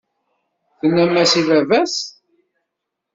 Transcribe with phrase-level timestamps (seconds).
[0.79, 1.95] Tennam-as i baba-s?